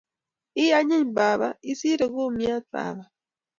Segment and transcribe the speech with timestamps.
[0.63, 3.03] Ii anyiny baba isire kumyat baba.